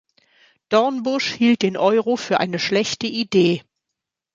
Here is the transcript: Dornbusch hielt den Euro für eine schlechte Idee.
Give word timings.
Dornbusch 0.69 1.31
hielt 1.35 1.61
den 1.61 1.77
Euro 1.77 2.15
für 2.15 2.39
eine 2.39 2.57
schlechte 2.57 3.05
Idee. 3.05 3.63